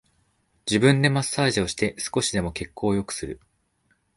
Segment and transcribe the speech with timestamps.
[0.65, 3.39] 自分でマッサージをして少しでも血行を良くする